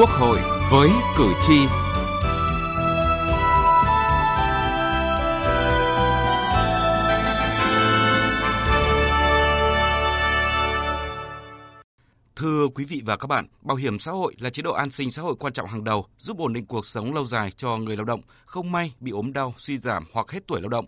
[0.00, 0.38] Quốc hội
[0.70, 1.66] với cử tri.
[12.36, 15.10] Thưa quý vị và các bạn, bảo hiểm xã hội là chế độ an sinh
[15.10, 17.96] xã hội quan trọng hàng đầu, giúp ổn định cuộc sống lâu dài cho người
[17.96, 20.86] lao động, không may bị ốm đau, suy giảm hoặc hết tuổi lao động.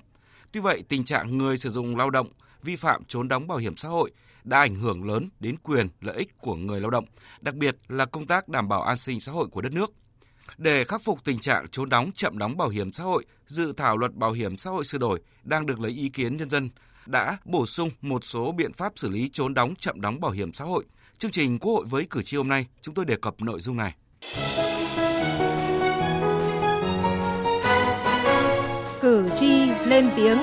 [0.52, 2.28] Tuy vậy, tình trạng người sử dụng lao động
[2.62, 4.10] vi phạm trốn đóng bảo hiểm xã hội
[4.44, 7.04] đã ảnh hưởng lớn đến quyền, lợi ích của người lao động,
[7.40, 9.92] đặc biệt là công tác đảm bảo an sinh xã hội của đất nước.
[10.58, 13.96] Để khắc phục tình trạng trốn đóng chậm đóng bảo hiểm xã hội, dự thảo
[13.96, 16.70] luật bảo hiểm xã hội sửa đổi đang được lấy ý kiến nhân dân
[17.06, 20.52] đã bổ sung một số biện pháp xử lý trốn đóng chậm đóng bảo hiểm
[20.52, 20.84] xã hội.
[21.18, 23.76] Chương trình Quốc hội với cử tri hôm nay, chúng tôi đề cập nội dung
[23.76, 23.94] này.
[29.00, 30.38] Cử tri lên tiếng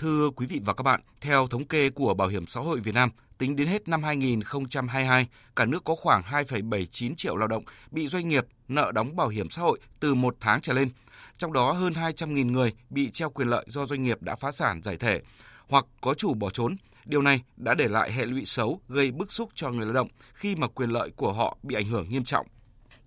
[0.00, 2.94] Thưa quý vị và các bạn, theo thống kê của Bảo hiểm xã hội Việt
[2.94, 8.08] Nam, tính đến hết năm 2022, cả nước có khoảng 2,79 triệu lao động bị
[8.08, 10.88] doanh nghiệp nợ đóng bảo hiểm xã hội từ một tháng trở lên.
[11.36, 14.82] Trong đó hơn 200.000 người bị treo quyền lợi do doanh nghiệp đã phá sản
[14.82, 15.20] giải thể
[15.68, 16.76] hoặc có chủ bỏ trốn.
[17.04, 20.08] Điều này đã để lại hệ lụy xấu gây bức xúc cho người lao động
[20.34, 22.46] khi mà quyền lợi của họ bị ảnh hưởng nghiêm trọng.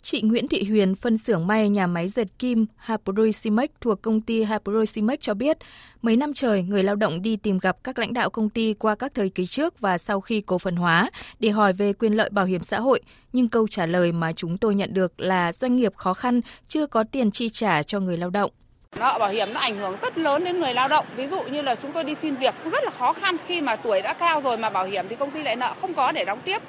[0.03, 4.43] Chị Nguyễn Thị Huyền, phân xưởng may nhà máy dệt kim Haprosimex thuộc công ty
[4.43, 5.57] Haprosimex cho biết,
[6.01, 8.95] mấy năm trời người lao động đi tìm gặp các lãnh đạo công ty qua
[8.95, 11.09] các thời kỳ trước và sau khi cổ phần hóa
[11.39, 13.01] để hỏi về quyền lợi bảo hiểm xã hội,
[13.33, 16.87] nhưng câu trả lời mà chúng tôi nhận được là doanh nghiệp khó khăn chưa
[16.87, 18.51] có tiền chi trả cho người lao động.
[18.99, 21.05] Nợ bảo hiểm nó ảnh hưởng rất lớn đến người lao động.
[21.15, 23.61] Ví dụ như là chúng tôi đi xin việc cũng rất là khó khăn khi
[23.61, 26.11] mà tuổi đã cao rồi mà bảo hiểm thì công ty lại nợ không có
[26.11, 26.61] để đóng tiếp.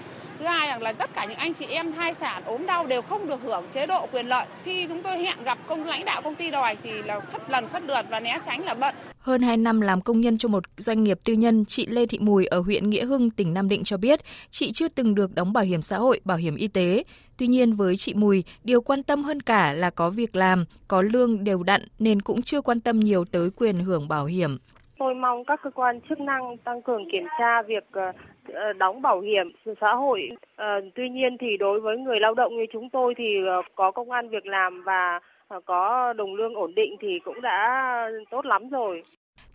[0.44, 3.26] Thứ hai là tất cả những anh chị em thai sản ốm đau đều không
[3.26, 4.46] được hưởng chế độ quyền lợi.
[4.64, 7.68] Khi chúng tôi hẹn gặp công lãnh đạo công ty đòi thì là khất lần
[7.68, 8.94] khất lượt và né tránh là bận.
[9.18, 12.18] Hơn 2 năm làm công nhân cho một doanh nghiệp tư nhân, chị Lê Thị
[12.20, 14.20] Mùi ở huyện Nghĩa Hưng, tỉnh Nam Định cho biết,
[14.50, 17.02] chị chưa từng được đóng bảo hiểm xã hội, bảo hiểm y tế.
[17.38, 21.02] Tuy nhiên với chị Mùi, điều quan tâm hơn cả là có việc làm, có
[21.02, 24.58] lương đều đặn nên cũng chưa quan tâm nhiều tới quyền hưởng bảo hiểm.
[24.98, 28.12] Tôi mong các cơ quan chức năng tăng cường kiểm tra việc ờ,
[28.52, 30.20] Ờ, đóng bảo hiểm xã hội.
[30.56, 33.90] Ờ, tuy nhiên thì đối với người lao động như chúng tôi thì ờ, có
[33.90, 35.20] công an việc làm và
[35.64, 37.84] có đồng lương ổn định thì cũng đã
[38.30, 39.02] tốt lắm rồi.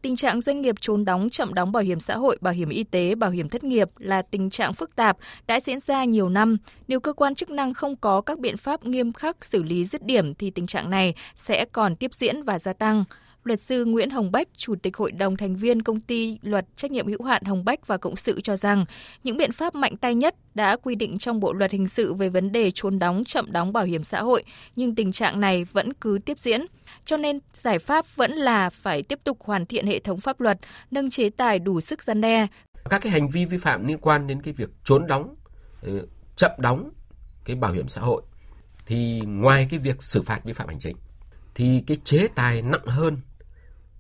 [0.02, 2.84] Tình trạng doanh nghiệp trốn đóng chậm đóng bảo hiểm xã hội, bảo hiểm y
[2.84, 5.18] tế, bảo hiểm thất nghiệp là tình trạng phức tạp
[5.48, 6.58] đã diễn ra nhiều năm.
[6.88, 10.04] Nếu cơ quan chức năng không có các biện pháp nghiêm khắc xử lý dứt
[10.04, 13.04] điểm thì tình trạng này sẽ còn tiếp diễn và gia tăng.
[13.50, 16.92] Luật sư Nguyễn Hồng Bách, Chủ tịch Hội đồng thành viên công ty luật trách
[16.92, 18.86] nhiệm hữu hạn Hồng Bách và Cộng sự cho rằng
[19.24, 22.30] những biện pháp mạnh tay nhất đã quy định trong Bộ luật hình sự về
[22.30, 24.44] vấn đề trốn đóng chậm đóng bảo hiểm xã hội,
[24.76, 26.66] nhưng tình trạng này vẫn cứ tiếp diễn.
[27.06, 30.58] Cho nên giải pháp vẫn là phải tiếp tục hoàn thiện hệ thống pháp luật,
[30.92, 32.48] nâng chế tài đủ sức gian đe.
[32.90, 35.36] Các cái hành vi vi phạm liên quan đến cái việc trốn đóng,
[35.82, 36.90] ừ, chậm đóng
[37.46, 38.22] cái bảo hiểm xã hội
[38.86, 40.98] thì ngoài cái việc xử phạt vi phạm hành chính
[41.56, 43.18] thì cái chế tài nặng hơn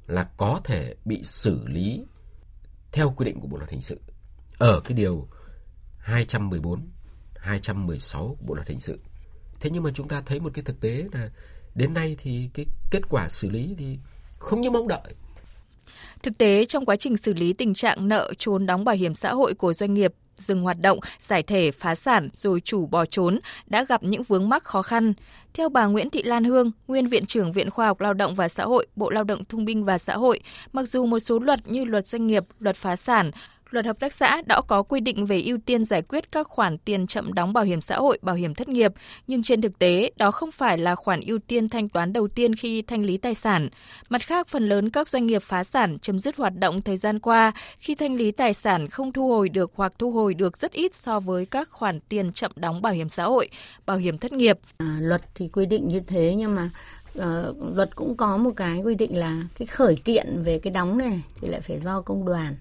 [0.10, 2.06] là có thể bị xử lý
[2.92, 4.00] theo quy định của Bộ luật hình sự
[4.58, 5.28] ở cái điều
[5.98, 6.90] 214,
[7.36, 9.00] 216 Bộ luật hình sự.
[9.60, 11.30] Thế nhưng mà chúng ta thấy một cái thực tế là
[11.76, 14.00] đến nay thì cái kết quả xử lý thì
[14.40, 15.16] không như mong đợi.
[16.24, 19.34] Thực tế trong quá trình xử lý tình trạng nợ trốn đóng bảo hiểm xã
[19.34, 23.40] hội của doanh nghiệp dừng hoạt động, giải thể, phá sản rồi chủ bỏ trốn
[23.68, 25.14] đã gặp những vướng mắc khó khăn.
[25.54, 28.48] Theo bà Nguyễn Thị Lan Hương, nguyên viện trưởng Viện Khoa học Lao động và
[28.48, 30.40] Xã hội, Bộ Lao động Thương binh và Xã hội,
[30.74, 33.32] mặc dù một số luật như luật doanh nghiệp, luật phá sản,
[33.72, 36.78] Luật hợp tác xã đã có quy định về ưu tiên giải quyết các khoản
[36.78, 38.94] tiền chậm đóng bảo hiểm xã hội, bảo hiểm thất nghiệp,
[39.28, 42.56] nhưng trên thực tế đó không phải là khoản ưu tiên thanh toán đầu tiên
[42.56, 43.70] khi thanh lý tài sản.
[44.10, 47.20] Mặt khác, phần lớn các doanh nghiệp phá sản chấm dứt hoạt động thời gian
[47.20, 50.72] qua khi thanh lý tài sản không thu hồi được hoặc thu hồi được rất
[50.72, 53.50] ít so với các khoản tiền chậm đóng bảo hiểm xã hội,
[53.86, 54.60] bảo hiểm thất nghiệp.
[54.78, 56.70] À, luật thì quy định như thế nhưng mà
[57.18, 60.98] Uh, luật cũng có một cái quy định là cái khởi kiện về cái đóng
[60.98, 62.56] này thì lại phải do công đoàn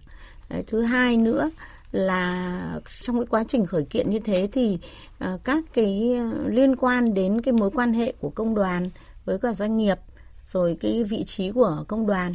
[0.48, 1.50] Đấy, thứ hai nữa
[1.92, 4.78] là trong cái quá trình khởi kiện như thế thì
[5.24, 8.90] uh, các cái à, liên quan đến cái mối quan hệ của công đoàn
[9.24, 9.98] với cả doanh nghiệp
[10.46, 12.34] rồi cái vị trí của công đoàn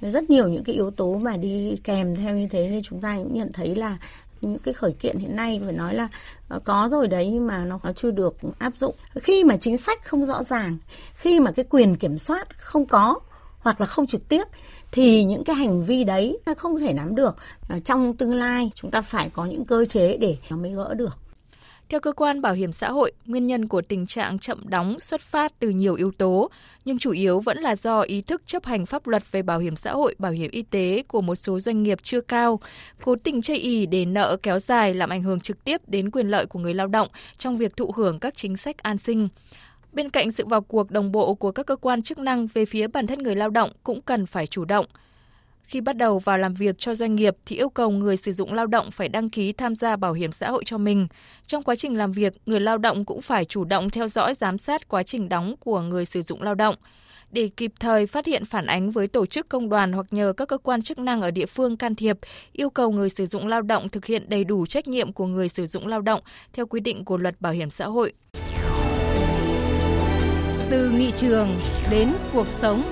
[0.00, 2.68] rất nhiều những cái yếu tố mà đi kèm theo như thế.
[2.68, 3.98] Nên chúng ta cũng nhận thấy là
[4.40, 6.08] những cái khởi kiện hiện nay phải nói là
[6.48, 8.94] à, có rồi đấy nhưng mà nó chưa được áp dụng.
[9.14, 10.78] Khi mà chính sách không rõ ràng
[11.14, 13.20] khi mà cái quyền kiểm soát không có
[13.58, 14.44] hoặc là không trực tiếp
[14.92, 17.36] thì những cái hành vi đấy ta không thể nắm được.
[17.68, 20.94] Ờ, trong tương lai chúng ta phải có những cơ chế để nó mới gỡ
[20.94, 21.18] được.
[21.88, 25.20] Theo cơ quan bảo hiểm xã hội, nguyên nhân của tình trạng chậm đóng xuất
[25.20, 26.50] phát từ nhiều yếu tố,
[26.84, 29.76] nhưng chủ yếu vẫn là do ý thức chấp hành pháp luật về bảo hiểm
[29.76, 32.60] xã hội, bảo hiểm y tế của một số doanh nghiệp chưa cao,
[33.04, 36.28] cố tình chây ì để nợ kéo dài làm ảnh hưởng trực tiếp đến quyền
[36.28, 39.28] lợi của người lao động trong việc thụ hưởng các chính sách an sinh.
[39.92, 42.86] Bên cạnh sự vào cuộc đồng bộ của các cơ quan chức năng về phía
[42.86, 44.86] bản thân người lao động cũng cần phải chủ động.
[45.62, 48.52] Khi bắt đầu vào làm việc cho doanh nghiệp thì yêu cầu người sử dụng
[48.52, 51.08] lao động phải đăng ký tham gia bảo hiểm xã hội cho mình.
[51.46, 54.58] Trong quá trình làm việc, người lao động cũng phải chủ động theo dõi giám
[54.58, 56.74] sát quá trình đóng của người sử dụng lao động
[57.32, 60.48] để kịp thời phát hiện phản ánh với tổ chức công đoàn hoặc nhờ các
[60.48, 62.18] cơ quan chức năng ở địa phương can thiệp,
[62.52, 65.48] yêu cầu người sử dụng lao động thực hiện đầy đủ trách nhiệm của người
[65.48, 66.20] sử dụng lao động
[66.52, 68.12] theo quy định của luật bảo hiểm xã hội.
[70.72, 71.48] Từ nghị trường
[71.90, 72.82] đến cuộc sống.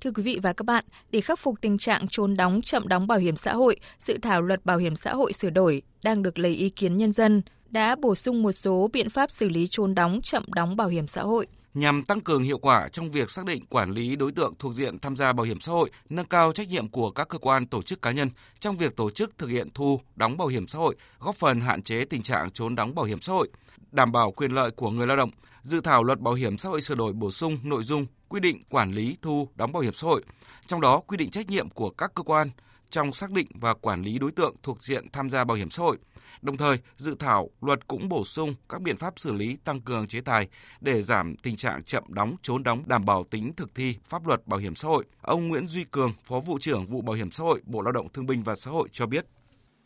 [0.00, 3.06] Thưa quý vị và các bạn, để khắc phục tình trạng trốn đóng chậm đóng
[3.06, 6.38] bảo hiểm xã hội, dự thảo luật bảo hiểm xã hội sửa đổi đang được
[6.38, 9.94] lấy ý kiến nhân dân, đã bổ sung một số biện pháp xử lý trốn
[9.94, 13.44] đóng chậm đóng bảo hiểm xã hội nhằm tăng cường hiệu quả trong việc xác
[13.44, 16.52] định quản lý đối tượng thuộc diện tham gia bảo hiểm xã hội, nâng cao
[16.52, 18.30] trách nhiệm của các cơ quan tổ chức cá nhân
[18.60, 21.82] trong việc tổ chức thực hiện thu đóng bảo hiểm xã hội, góp phần hạn
[21.82, 23.48] chế tình trạng trốn đóng bảo hiểm xã hội,
[23.90, 25.30] đảm bảo quyền lợi của người lao động.
[25.62, 28.60] Dự thảo luật bảo hiểm xã hội sửa đổi bổ sung nội dung quy định
[28.68, 30.24] quản lý thu đóng bảo hiểm xã hội,
[30.66, 32.50] trong đó quy định trách nhiệm của các cơ quan
[32.92, 35.82] trong xác định và quản lý đối tượng thuộc diện tham gia bảo hiểm xã
[35.82, 35.98] hội.
[36.42, 40.06] Đồng thời, dự thảo luật cũng bổ sung các biện pháp xử lý tăng cường
[40.06, 40.48] chế tài
[40.80, 44.46] để giảm tình trạng chậm đóng, trốn đóng, đảm bảo tính thực thi pháp luật
[44.46, 45.04] bảo hiểm xã hội.
[45.20, 48.08] Ông Nguyễn Duy Cường, Phó vụ trưởng vụ Bảo hiểm xã hội, Bộ Lao động
[48.12, 49.26] Thương binh và Xã hội cho biết.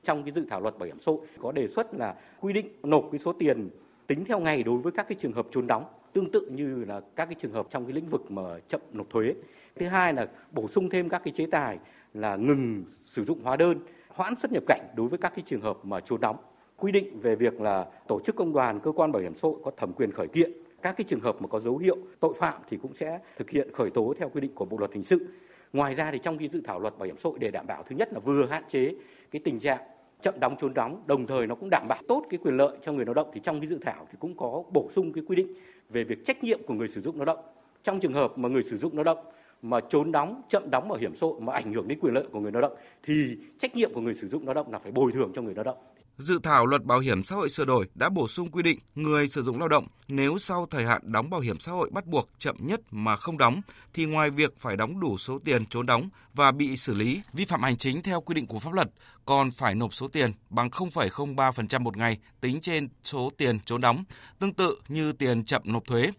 [0.04, 2.66] Trong cái dự thảo luật bảo hiểm xã hội có đề xuất là quy định
[2.82, 3.70] nộp cái số tiền
[4.06, 7.00] tính theo ngày đối với các cái trường hợp trốn đóng tương tự như là
[7.16, 9.34] các cái trường hợp trong cái lĩnh vực mà chậm nộp thuế.
[9.80, 11.78] Thứ hai là bổ sung thêm các cái chế tài
[12.14, 15.60] là ngừng sử dụng hóa đơn, hoãn xuất nhập cảnh đối với các cái trường
[15.60, 16.36] hợp mà trốn đóng.
[16.76, 19.56] Quy định về việc là tổ chức công đoàn, cơ quan bảo hiểm xã hội
[19.64, 22.62] có thẩm quyền khởi kiện các cái trường hợp mà có dấu hiệu tội phạm
[22.70, 25.26] thì cũng sẽ thực hiện khởi tố theo quy định của Bộ luật hình sự.
[25.72, 27.82] Ngoài ra thì trong cái dự thảo luật bảo hiểm xã hội để đảm bảo
[27.82, 28.94] thứ nhất là vừa hạn chế
[29.30, 29.80] cái tình trạng
[30.22, 32.92] chậm đóng trốn đóng, đồng thời nó cũng đảm bảo tốt cái quyền lợi cho
[32.92, 35.36] người lao động thì trong cái dự thảo thì cũng có bổ sung cái quy
[35.36, 35.54] định
[35.90, 37.38] về việc trách nhiệm của người sử dụng lao động.
[37.84, 39.18] Trong trường hợp mà người sử dụng lao động
[39.62, 42.24] mà trốn đóng, chậm đóng bảo hiểm xã hội mà ảnh hưởng đến quyền lợi
[42.32, 44.92] của người lao động thì trách nhiệm của người sử dụng lao động là phải
[44.92, 45.78] bồi thường cho người lao động.
[46.18, 49.26] Dự thảo luật bảo hiểm xã hội sửa đổi đã bổ sung quy định người
[49.26, 52.28] sử dụng lao động nếu sau thời hạn đóng bảo hiểm xã hội bắt buộc
[52.38, 53.60] chậm nhất mà không đóng
[53.94, 57.44] thì ngoài việc phải đóng đủ số tiền trốn đóng và bị xử lý vi
[57.44, 58.88] phạm hành chính theo quy định của pháp luật,
[59.24, 64.04] còn phải nộp số tiền bằng 0,03% một ngày tính trên số tiền trốn đóng,
[64.38, 66.10] tương tự như tiền chậm nộp thuế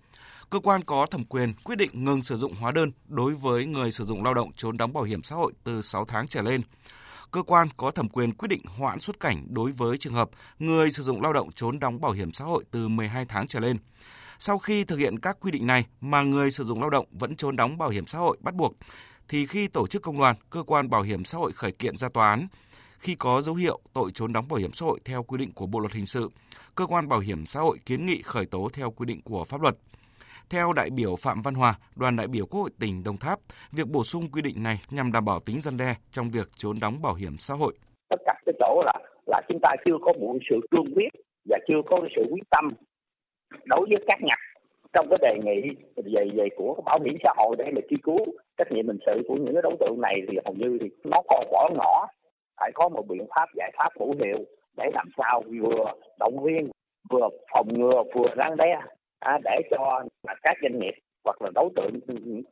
[0.50, 3.92] cơ quan có thẩm quyền quyết định ngừng sử dụng hóa đơn đối với người
[3.92, 6.62] sử dụng lao động trốn đóng bảo hiểm xã hội từ 6 tháng trở lên.
[7.32, 10.30] Cơ quan có thẩm quyền quyết định hoãn xuất cảnh đối với trường hợp
[10.60, 13.60] người sử dụng lao động trốn đóng bảo hiểm xã hội từ 12 tháng trở
[13.60, 13.78] lên.
[14.40, 17.36] Sau khi thực hiện các quy định này mà người sử dụng lao động vẫn
[17.36, 18.74] trốn đóng bảo hiểm xã hội bắt buộc,
[19.28, 22.10] thì khi tổ chức công đoàn, cơ quan bảo hiểm xã hội khởi kiện ra
[22.10, 22.48] tòa án,
[23.00, 25.66] khi có dấu hiệu tội trốn đóng bảo hiểm xã hội theo quy định của
[25.66, 26.30] Bộ luật hình sự,
[26.76, 29.62] cơ quan bảo hiểm xã hội kiến nghị khởi tố theo quy định của pháp
[29.62, 29.78] luật.
[30.50, 33.40] Theo đại biểu Phạm Văn Hòa, đoàn đại biểu Quốc hội tỉnh Đồng Tháp,
[33.72, 36.76] việc bổ sung quy định này nhằm đảm bảo tính răn đe trong việc trốn
[36.82, 37.74] đóng bảo hiểm xã hội.
[38.10, 38.94] Tất cả cái chỗ là
[39.28, 41.10] là chúng ta chưa có một sự cương quyết
[41.50, 42.74] và chưa có sự quyết tâm
[43.66, 44.46] đối với các ngành
[44.94, 45.62] trong cái đề nghị
[45.96, 48.20] về về của bảo hiểm xã hội để mà truy cứu
[48.58, 51.22] trách nhiệm hình sự của những cái đối tượng này thì hầu như thì nó
[51.30, 52.08] còn bỏ ngỏ
[52.60, 54.40] phải có một biện pháp giải pháp hữu hiệu
[54.78, 55.86] để làm sao vừa
[56.20, 56.72] động viên
[57.10, 58.82] vừa phòng ngừa vừa răng đe
[59.20, 60.04] à, để cho
[60.44, 60.94] các doanh nghiệp
[61.24, 62.00] hoặc là đối tượng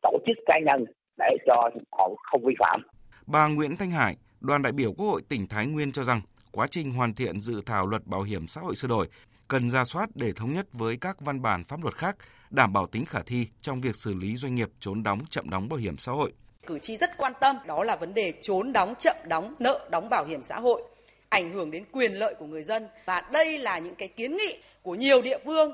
[0.01, 0.85] tổ chức cá nhân
[1.17, 2.81] để cho họ không vi phạm.
[3.27, 6.67] Bà Nguyễn Thanh Hải, đoàn đại biểu Quốc hội tỉnh Thái Nguyên cho rằng quá
[6.71, 9.07] trình hoàn thiện dự thảo luật bảo hiểm xã hội sửa đổi
[9.47, 12.15] cần ra soát để thống nhất với các văn bản pháp luật khác,
[12.49, 15.69] đảm bảo tính khả thi trong việc xử lý doanh nghiệp trốn đóng chậm đóng
[15.69, 16.33] bảo hiểm xã hội.
[16.65, 20.09] Cử tri rất quan tâm đó là vấn đề trốn đóng chậm đóng nợ đóng
[20.09, 20.83] bảo hiểm xã hội
[21.29, 24.57] ảnh hưởng đến quyền lợi của người dân và đây là những cái kiến nghị
[24.81, 25.71] của nhiều địa phương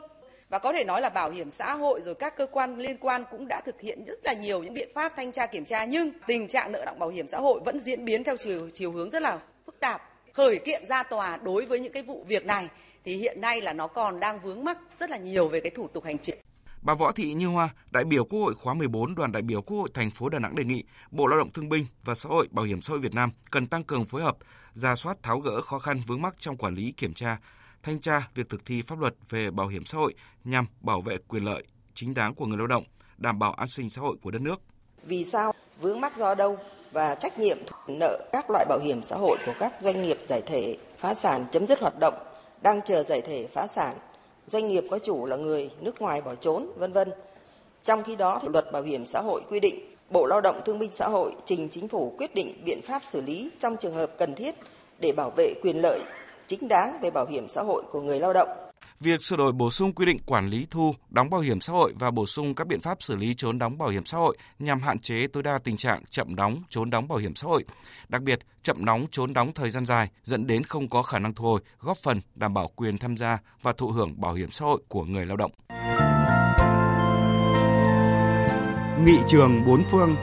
[0.51, 3.24] và có thể nói là bảo hiểm xã hội rồi các cơ quan liên quan
[3.31, 5.86] cũng đã thực hiện rất là nhiều những biện pháp thanh tra kiểm tra.
[5.86, 8.91] Nhưng tình trạng nợ động bảo hiểm xã hội vẫn diễn biến theo chiều chiều
[8.91, 10.01] hướng rất là phức tạp.
[10.34, 12.70] Khởi kiện ra tòa đối với những cái vụ việc này
[13.05, 15.88] thì hiện nay là nó còn đang vướng mắc rất là nhiều về cái thủ
[15.88, 16.36] tục hành chính.
[16.81, 19.77] Bà Võ Thị Như Hoa, đại biểu Quốc hội khóa 14 đoàn đại biểu Quốc
[19.77, 22.48] hội thành phố Đà Nẵng đề nghị Bộ Lao động Thương binh và Xã hội
[22.51, 24.38] Bảo hiểm xã hội Việt Nam cần tăng cường phối hợp,
[24.74, 27.38] ra soát tháo gỡ khó khăn vướng mắc trong quản lý kiểm tra,
[27.83, 31.17] thanh tra việc thực thi pháp luật về bảo hiểm xã hội nhằm bảo vệ
[31.27, 32.83] quyền lợi chính đáng của người lao động,
[33.17, 34.61] đảm bảo an sinh xã hội của đất nước.
[35.03, 35.53] Vì sao?
[35.81, 36.57] Vướng mắc do đâu?
[36.91, 37.57] và trách nhiệm
[37.88, 41.45] nợ các loại bảo hiểm xã hội của các doanh nghiệp giải thể, phá sản
[41.51, 42.13] chấm dứt hoạt động,
[42.61, 43.95] đang chờ giải thể phá sản,
[44.47, 47.11] doanh nghiệp có chủ là người nước ngoài bỏ trốn, vân vân.
[47.83, 50.79] Trong khi đó, thì luật bảo hiểm xã hội quy định Bộ Lao động Thương
[50.79, 54.11] binh Xã hội trình chính phủ quyết định biện pháp xử lý trong trường hợp
[54.17, 54.55] cần thiết
[55.00, 56.01] để bảo vệ quyền lợi
[56.51, 58.50] chính đáng về bảo hiểm xã hội của người lao động.
[59.00, 61.93] Việc sửa đổi bổ sung quy định quản lý thu, đóng bảo hiểm xã hội
[62.00, 64.79] và bổ sung các biện pháp xử lý trốn đóng bảo hiểm xã hội nhằm
[64.79, 67.65] hạn chế tối đa tình trạng chậm đóng, trốn đóng bảo hiểm xã hội.
[68.10, 71.34] Đặc biệt, chậm đóng, trốn đóng thời gian dài dẫn đến không có khả năng
[71.34, 74.65] thu hồi, góp phần đảm bảo quyền tham gia và thụ hưởng bảo hiểm xã
[74.65, 75.51] hội của người lao động.
[79.05, 80.15] Nghị trường bốn phương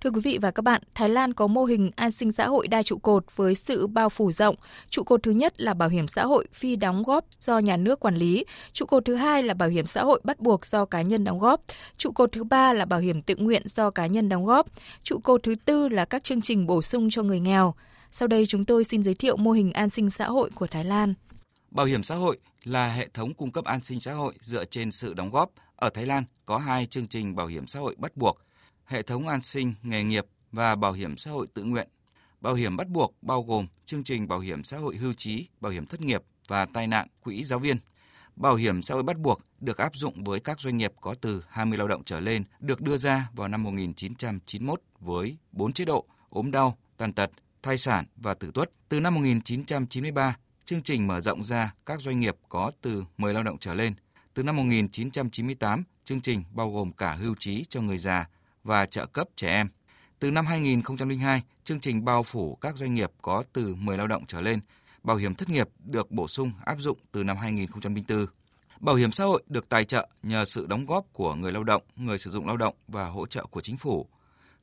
[0.00, 2.68] Thưa quý vị và các bạn, Thái Lan có mô hình an sinh xã hội
[2.68, 4.56] đa trụ cột với sự bao phủ rộng.
[4.90, 8.00] Trụ cột thứ nhất là bảo hiểm xã hội phi đóng góp do nhà nước
[8.00, 8.44] quản lý.
[8.72, 11.38] Trụ cột thứ hai là bảo hiểm xã hội bắt buộc do cá nhân đóng
[11.38, 11.60] góp.
[11.96, 14.66] Trụ cột thứ ba là bảo hiểm tự nguyện do cá nhân đóng góp.
[15.02, 17.74] Trụ cột thứ tư là các chương trình bổ sung cho người nghèo.
[18.10, 20.84] Sau đây chúng tôi xin giới thiệu mô hình an sinh xã hội của Thái
[20.84, 21.14] Lan.
[21.70, 24.92] Bảo hiểm xã hội là hệ thống cung cấp an sinh xã hội dựa trên
[24.92, 25.50] sự đóng góp.
[25.76, 28.38] Ở Thái Lan có hai chương trình bảo hiểm xã hội bắt buộc
[28.86, 31.88] hệ thống an sinh nghề nghiệp và bảo hiểm xã hội tự nguyện.
[32.40, 35.72] Bảo hiểm bắt buộc bao gồm chương trình bảo hiểm xã hội hưu trí, bảo
[35.72, 37.76] hiểm thất nghiệp và tai nạn quỹ giáo viên.
[38.36, 41.44] Bảo hiểm xã hội bắt buộc được áp dụng với các doanh nghiệp có từ
[41.48, 46.04] 20 lao động trở lên được đưa ra vào năm 1991 với 4 chế độ
[46.28, 47.30] ốm đau, tàn tật,
[47.62, 48.70] thai sản và tử tuất.
[48.88, 53.42] Từ năm 1993, chương trình mở rộng ra các doanh nghiệp có từ 10 lao
[53.42, 53.94] động trở lên.
[54.34, 58.26] Từ năm 1998, chương trình bao gồm cả hưu trí cho người già
[58.66, 59.68] và trợ cấp trẻ em.
[60.18, 64.26] Từ năm 2002, chương trình bao phủ các doanh nghiệp có từ 10 lao động
[64.26, 64.60] trở lên.
[65.02, 68.26] Bảo hiểm thất nghiệp được bổ sung áp dụng từ năm 2004.
[68.80, 71.82] Bảo hiểm xã hội được tài trợ nhờ sự đóng góp của người lao động,
[71.96, 74.08] người sử dụng lao động và hỗ trợ của chính phủ.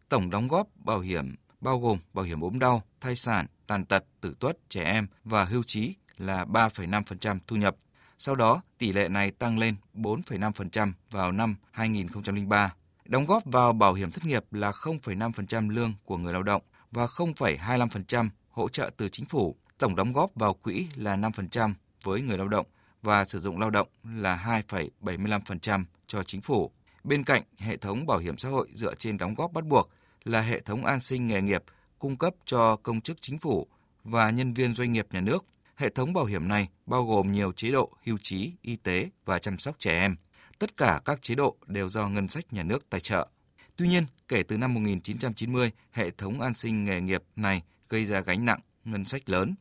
[0.09, 4.05] Tổng đóng góp bảo hiểm bao gồm bảo hiểm ốm đau, thai sản, tàn tật,
[4.21, 7.75] tử tuất, trẻ em và hưu trí là 3,5% thu nhập.
[8.17, 12.73] Sau đó, tỷ lệ này tăng lên 4,5% vào năm 2003.
[13.05, 17.05] Đóng góp vào bảo hiểm thất nghiệp là 0,5% lương của người lao động và
[17.05, 19.55] 0,25% hỗ trợ từ chính phủ.
[19.77, 22.65] Tổng đóng góp vào quỹ là 5% với người lao động
[23.01, 26.71] và sử dụng lao động là 2,75% cho chính phủ.
[27.03, 29.89] Bên cạnh hệ thống bảo hiểm xã hội dựa trên đóng góp bắt buộc
[30.23, 31.63] là hệ thống an sinh nghề nghiệp
[31.99, 33.67] cung cấp cho công chức chính phủ
[34.03, 35.45] và nhân viên doanh nghiệp nhà nước.
[35.75, 39.39] Hệ thống bảo hiểm này bao gồm nhiều chế độ hưu trí, y tế và
[39.39, 40.15] chăm sóc trẻ em.
[40.59, 43.27] Tất cả các chế độ đều do ngân sách nhà nước tài trợ.
[43.75, 48.19] Tuy nhiên, kể từ năm 1990, hệ thống an sinh nghề nghiệp này gây ra
[48.19, 49.55] gánh nặng ngân sách lớn.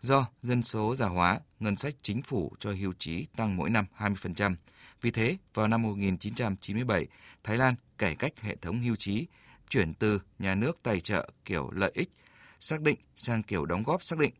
[0.00, 3.86] Do dân số già hóa, ngân sách chính phủ cho hưu trí tăng mỗi năm
[3.98, 4.54] 20%.
[5.00, 7.06] Vì thế, vào năm 1997,
[7.44, 9.26] Thái Lan cải cách hệ thống hưu trí,
[9.68, 12.10] chuyển từ nhà nước tài trợ kiểu lợi ích
[12.60, 14.34] xác định sang kiểu đóng góp xác định.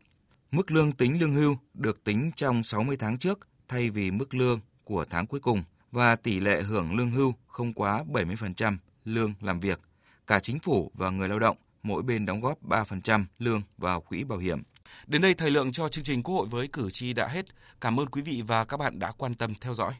[0.51, 4.59] Mức lương tính lương hưu được tính trong 60 tháng trước thay vì mức lương
[4.83, 5.63] của tháng cuối cùng
[5.95, 9.79] và tỷ lệ hưởng lương hưu không quá 70% lương làm việc.
[10.27, 14.23] Cả chính phủ và người lao động, mỗi bên đóng góp 3% lương vào quỹ
[14.23, 14.63] bảo hiểm.
[15.07, 17.45] Đến đây thời lượng cho chương trình Quốc hội với cử tri đã hết.
[17.81, 19.93] Cảm ơn quý vị và các bạn đã quan tâm theo dõi.